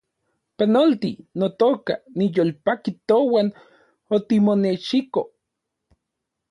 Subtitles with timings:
[0.57, 3.47] Panolti, notoka, niyolpaki touan
[4.15, 5.21] otimonechiko